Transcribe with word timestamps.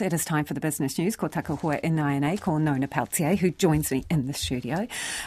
It 0.00 0.12
is 0.12 0.24
time 0.24 0.44
for 0.44 0.54
the 0.54 0.60
business 0.60 0.98
news. 0.98 1.16
Ko 1.16 1.28
Takahua 1.28 1.82
NINA, 1.82 2.38
ko 2.38 2.56
Nona 2.56 2.88
Peltier, 2.88 3.36
who 3.36 3.50
joins 3.50 3.90
me 3.92 4.04
in 4.08 4.26
the 4.26 4.32
studio. 4.32 4.86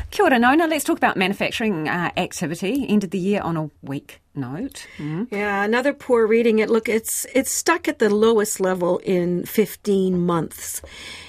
Kia 0.10 0.26
ora, 0.26 0.40
Nona. 0.40 0.66
Let's 0.66 0.84
talk 0.84 0.98
about 0.98 1.16
manufacturing 1.18 1.88
uh, 1.88 2.10
activity. 2.18 2.88
Ended 2.90 3.12
the 3.12 3.20
year 3.20 3.42
on 3.42 3.58
a 3.58 3.70
weak 3.84 4.23
note. 4.36 4.88
Mm. 4.98 5.28
Yeah, 5.32 5.64
another 5.64 5.94
poor 5.94 6.26
reading. 6.28 6.60
It 6.60 6.70
look 6.70 6.90
it's 6.90 7.26
it's 7.34 7.52
stuck 7.52 7.88
at 7.88 8.00
the 8.00 8.10
lowest 8.10 8.60
level 8.60 9.00
in 9.00 9.46
15 9.46 10.20
months. 10.26 10.82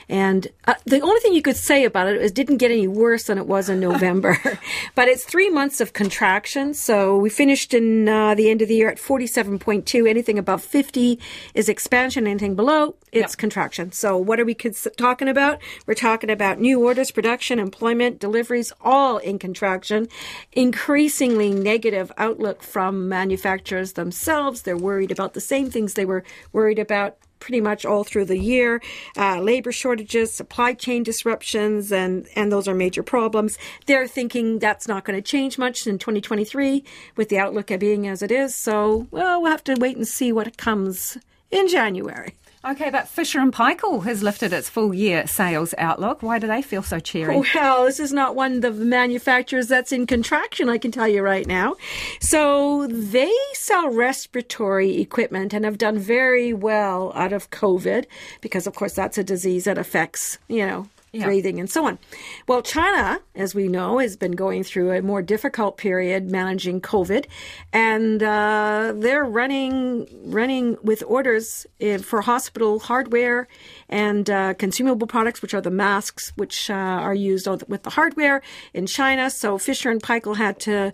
And 0.08 0.48
uh, 0.66 0.74
the 0.84 1.00
only 1.00 1.20
thing 1.20 1.32
you 1.32 1.42
could 1.42 1.56
say 1.56 1.84
about 1.84 2.08
it 2.08 2.20
is 2.20 2.30
it 2.30 2.34
didn't 2.34 2.58
get 2.58 2.70
any 2.70 2.86
worse 2.86 3.24
than 3.24 3.38
it 3.38 3.46
was 3.46 3.68
in 3.68 3.80
November. 3.80 4.36
but 4.94 5.08
it's 5.08 5.24
three 5.24 5.48
months 5.48 5.80
of 5.80 5.92
contraction. 5.92 6.74
So 6.74 7.16
we 7.16 7.30
finished 7.30 7.72
in 7.72 8.08
uh, 8.08 8.34
the 8.34 8.50
end 8.50 8.60
of 8.62 8.68
the 8.68 8.74
year 8.74 8.90
at 8.90 8.98
47.2. 8.98 10.08
Anything 10.08 10.38
above 10.38 10.62
50 10.62 11.18
is 11.54 11.68
expansion. 11.68 12.26
Anything 12.26 12.54
below, 12.54 12.96
it's 13.12 13.32
yep. 13.32 13.38
contraction. 13.38 13.92
So 13.92 14.16
what 14.16 14.38
are 14.38 14.44
we 14.44 14.54
talking 14.54 15.28
about? 15.28 15.60
We're 15.86 15.94
talking 15.94 16.30
about 16.30 16.60
new 16.60 16.84
orders, 16.84 17.10
production, 17.10 17.58
employment, 17.58 18.18
deliveries, 18.18 18.72
all 18.82 19.18
in 19.18 19.38
contraction. 19.38 20.08
Increasingly 20.52 21.50
negative 21.50 22.12
outlook 22.18 22.62
from 22.62 22.93
manufacturers 22.94 23.92
themselves. 23.92 24.62
They're 24.62 24.76
worried 24.76 25.10
about 25.10 25.34
the 25.34 25.40
same 25.40 25.70
things 25.70 25.94
they 25.94 26.04
were 26.04 26.24
worried 26.52 26.78
about 26.78 27.18
pretty 27.44 27.60
much 27.60 27.84
all 27.84 28.04
through 28.04 28.24
the 28.24 28.38
year. 28.38 28.80
Uh, 29.18 29.38
labor 29.38 29.70
shortages, 29.70 30.32
supply 30.32 30.72
chain 30.72 31.02
disruptions, 31.02 31.92
and, 31.92 32.26
and 32.34 32.50
those 32.50 32.66
are 32.66 32.74
major 32.74 33.02
problems. 33.02 33.58
They're 33.84 34.06
thinking 34.06 34.58
that's 34.58 34.88
not 34.88 35.04
going 35.04 35.22
to 35.22 35.22
change 35.22 35.58
much 35.58 35.86
in 35.86 35.98
2023 35.98 36.82
with 37.16 37.28
the 37.28 37.38
outlook 37.38 37.70
being 37.78 38.06
as 38.06 38.22
it 38.22 38.32
is. 38.32 38.54
So, 38.54 39.06
well, 39.10 39.42
we'll 39.42 39.50
have 39.50 39.64
to 39.64 39.74
wait 39.78 39.96
and 39.96 40.08
see 40.08 40.32
what 40.32 40.56
comes 40.56 41.18
in 41.50 41.68
January. 41.68 42.34
Okay, 42.66 42.88
but 42.88 43.08
Fisher 43.08 43.40
and 43.40 43.52
Paykel 43.52 44.04
has 44.04 44.22
lifted 44.22 44.54
its 44.54 44.70
full 44.70 44.94
year 44.94 45.26
sales 45.26 45.74
outlook. 45.76 46.22
Why 46.22 46.38
do 46.38 46.46
they 46.46 46.62
feel 46.62 46.82
so 46.82 46.98
cheery? 46.98 47.44
Well, 47.54 47.84
this 47.84 48.00
is 48.00 48.10
not 48.10 48.34
one 48.34 48.54
of 48.54 48.62
the 48.62 48.70
manufacturers 48.70 49.68
that's 49.68 49.92
in 49.92 50.06
contraction, 50.06 50.70
I 50.70 50.78
can 50.78 50.90
tell 50.90 51.06
you 51.06 51.20
right 51.20 51.46
now. 51.46 51.76
So 52.20 52.86
they 52.86 53.30
sell 53.52 53.90
respiratory 53.90 54.98
equipment 54.98 55.52
and 55.52 55.66
have 55.66 55.76
done 55.76 55.98
very 55.98 56.54
well 56.54 57.12
out 57.14 57.34
of 57.34 57.50
COVID 57.50 58.06
because, 58.40 58.66
of 58.66 58.74
course, 58.74 58.94
that's 58.94 59.18
a 59.18 59.24
disease 59.24 59.64
that 59.64 59.76
affects, 59.76 60.38
you 60.48 60.66
know, 60.66 60.88
yeah. 61.14 61.26
breathing, 61.26 61.60
and 61.60 61.70
so 61.70 61.86
on. 61.86 61.98
Well, 62.46 62.62
China, 62.62 63.20
as 63.34 63.54
we 63.54 63.68
know, 63.68 63.98
has 63.98 64.16
been 64.16 64.32
going 64.32 64.64
through 64.64 64.92
a 64.92 65.02
more 65.02 65.22
difficult 65.22 65.76
period 65.76 66.30
managing 66.30 66.80
COVID, 66.80 67.26
and 67.72 68.22
uh, 68.22 68.92
they're 68.96 69.24
running 69.24 70.06
running 70.24 70.76
with 70.82 71.02
orders 71.06 71.66
for 72.02 72.22
hospital 72.22 72.78
hardware 72.80 73.48
and 73.88 74.28
uh, 74.28 74.54
consumable 74.54 75.06
products, 75.06 75.42
which 75.42 75.54
are 75.54 75.60
the 75.60 75.70
masks, 75.70 76.32
which 76.36 76.70
uh, 76.70 76.74
are 76.74 77.14
used 77.14 77.46
with 77.68 77.82
the 77.82 77.90
hardware 77.90 78.42
in 78.72 78.86
China. 78.86 79.30
So 79.30 79.58
Fisher 79.58 79.90
and 79.90 80.02
Paykel 80.02 80.36
had 80.36 80.60
to. 80.60 80.92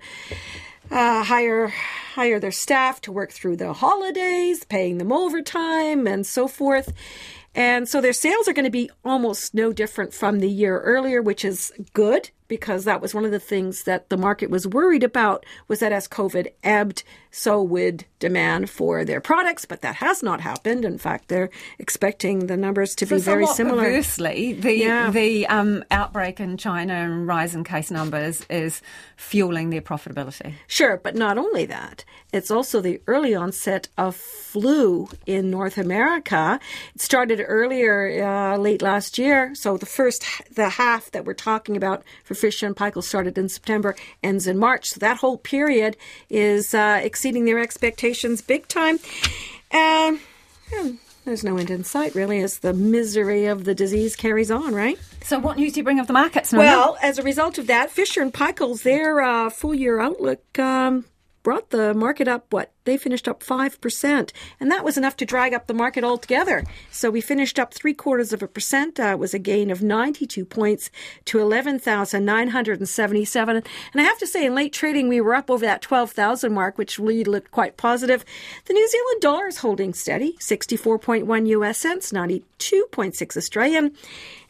Uh, 0.90 1.22
hire 1.22 1.68
hire 2.14 2.40
their 2.40 2.50
staff 2.50 3.00
to 3.00 3.12
work 3.12 3.30
through 3.30 3.54
the 3.54 3.72
holidays, 3.72 4.64
paying 4.64 4.98
them 4.98 5.12
overtime, 5.12 6.04
and 6.08 6.26
so 6.26 6.48
forth. 6.48 6.92
And 7.54 7.88
so 7.88 8.00
their 8.00 8.12
sales 8.12 8.46
are 8.48 8.52
going 8.52 8.64
to 8.64 8.70
be 8.70 8.90
almost 9.04 9.54
no 9.54 9.72
different 9.72 10.14
from 10.14 10.38
the 10.38 10.50
year 10.50 10.80
earlier, 10.80 11.20
which 11.20 11.44
is 11.44 11.72
good 11.92 12.30
because 12.50 12.84
that 12.84 13.00
was 13.00 13.14
one 13.14 13.24
of 13.24 13.30
the 13.30 13.40
things 13.40 13.84
that 13.84 14.10
the 14.10 14.16
market 14.16 14.50
was 14.50 14.66
worried 14.66 15.04
about 15.04 15.46
was 15.68 15.78
that 15.78 15.92
as 15.92 16.08
COVID 16.08 16.52
ebbed, 16.64 17.04
so 17.30 17.62
would 17.62 18.04
demand 18.18 18.68
for 18.68 19.04
their 19.04 19.20
products, 19.20 19.64
but 19.64 19.82
that 19.82 19.94
has 19.94 20.20
not 20.20 20.40
happened. 20.40 20.84
In 20.84 20.98
fact, 20.98 21.28
they're 21.28 21.48
expecting 21.78 22.48
the 22.48 22.56
numbers 22.56 22.96
to 22.96 23.06
so 23.06 23.16
be 23.16 23.22
very 23.22 23.46
similar. 23.46 23.84
Perversely, 23.84 24.52
the 24.52 24.74
yeah. 24.74 25.10
the 25.10 25.46
um, 25.46 25.84
outbreak 25.92 26.40
in 26.40 26.56
China 26.56 26.92
and 26.92 27.26
rise 27.26 27.54
in 27.54 27.62
case 27.62 27.90
numbers 27.90 28.44
is 28.50 28.82
fueling 29.16 29.70
their 29.70 29.80
profitability. 29.80 30.54
Sure, 30.66 30.96
but 30.96 31.14
not 31.14 31.38
only 31.38 31.66
that, 31.66 32.04
it's 32.32 32.50
also 32.50 32.80
the 32.80 33.00
early 33.06 33.34
onset 33.34 33.88
of 33.96 34.16
flu 34.16 35.08
in 35.24 35.50
North 35.50 35.78
America. 35.78 36.58
It 36.96 37.00
started 37.00 37.44
earlier, 37.46 38.24
uh, 38.24 38.56
late 38.56 38.82
last 38.82 39.18
year. 39.18 39.54
So 39.54 39.76
the 39.76 39.86
first, 39.86 40.24
the 40.52 40.68
half 40.68 41.12
that 41.12 41.24
we're 41.24 41.34
talking 41.34 41.76
about 41.76 42.02
for 42.24 42.34
Fisher 42.40 42.66
and 42.66 42.76
Paykel 42.76 43.04
started 43.04 43.38
in 43.38 43.48
September, 43.48 43.94
ends 44.22 44.46
in 44.46 44.58
March. 44.58 44.86
So 44.86 45.00
that 45.00 45.18
whole 45.18 45.38
period 45.38 45.96
is 46.28 46.74
uh, 46.74 47.00
exceeding 47.02 47.44
their 47.44 47.58
expectations 47.58 48.42
big 48.42 48.66
time. 48.68 48.98
And 49.70 50.18
there's 51.24 51.44
no 51.44 51.58
end 51.58 51.70
in 51.70 51.84
sight, 51.84 52.14
really, 52.14 52.40
as 52.40 52.58
the 52.58 52.72
misery 52.72 53.46
of 53.46 53.64
the 53.64 53.74
disease 53.74 54.16
carries 54.16 54.50
on, 54.50 54.74
right? 54.74 54.98
So, 55.22 55.38
what 55.38 55.58
news 55.58 55.74
do 55.74 55.80
you 55.80 55.84
bring 55.84 56.00
of 56.00 56.06
the 56.06 56.12
markets? 56.12 56.52
Now? 56.52 56.58
Well, 56.58 56.98
as 57.02 57.18
a 57.18 57.22
result 57.22 57.58
of 57.58 57.66
that, 57.66 57.90
Fisher 57.90 58.22
and 58.22 58.32
Paykel's 58.32 58.82
their 58.82 59.20
uh, 59.20 59.50
full 59.50 59.74
year 59.74 60.00
outlook 60.00 60.58
um, 60.58 61.04
brought 61.42 61.70
the 61.70 61.94
market 61.94 62.28
up, 62.28 62.52
what? 62.52 62.70
They 62.84 62.96
finished 62.96 63.26
up 63.28 63.42
5%. 63.42 64.32
And 64.58 64.70
that 64.70 64.84
was 64.84 64.96
enough 64.96 65.16
to 65.18 65.26
drag 65.26 65.54
up 65.54 65.66
the 65.66 65.74
market 65.74 66.02
altogether. 66.02 66.64
So 66.90 67.10
we 67.10 67.20
finished 67.20 67.58
up 67.58 67.74
three 67.74 67.94
quarters 67.94 68.32
of 68.32 68.42
a 68.42 68.48
percent. 68.48 68.98
Uh, 68.98 69.10
it 69.12 69.18
was 69.18 69.34
a 69.34 69.38
gain 69.38 69.70
of 69.70 69.82
92 69.82 70.44
points 70.44 70.90
to 71.26 71.38
11,977. 71.38 73.56
And 73.56 74.00
I 74.00 74.02
have 74.02 74.18
to 74.18 74.26
say, 74.26 74.46
in 74.46 74.54
late 74.54 74.72
trading, 74.72 75.08
we 75.08 75.20
were 75.20 75.34
up 75.34 75.50
over 75.50 75.66
that 75.66 75.82
12,000 75.82 76.52
mark, 76.52 76.78
which 76.78 76.98
really 76.98 77.24
looked 77.24 77.50
quite 77.50 77.76
positive. 77.76 78.24
The 78.64 78.72
New 78.72 78.88
Zealand 78.88 79.20
dollar 79.20 79.46
is 79.46 79.58
holding 79.58 79.92
steady, 79.94 80.36
64.1 80.40 81.46
US 81.48 81.78
cents, 81.78 82.12
92.6 82.12 83.36
Australian, 83.36 83.92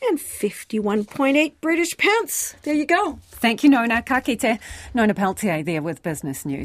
and 0.09 0.19
51.8 0.19 1.53
British 1.61 1.97
pence. 1.97 2.55
There 2.63 2.75
you 2.75 2.87
go. 2.87 3.19
Thank 3.31 3.65
you, 3.65 3.71
Nona. 3.71 4.03
Ka 4.03 4.21
kite. 4.21 4.61
Nona 4.95 5.15
Peltier 5.15 5.63
there 5.63 5.83
with 5.83 6.03
Business 6.03 6.45
News. 6.45 6.59